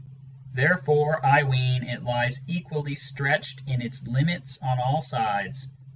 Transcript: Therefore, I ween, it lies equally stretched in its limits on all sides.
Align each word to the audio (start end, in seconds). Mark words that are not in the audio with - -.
Therefore, 0.51 1.23
I 1.23 1.43
ween, 1.43 1.83
it 1.83 2.03
lies 2.03 2.39
equally 2.47 2.95
stretched 2.95 3.61
in 3.67 3.83
its 3.83 4.07
limits 4.07 4.57
on 4.59 4.79
all 4.79 4.99
sides. 5.01 5.67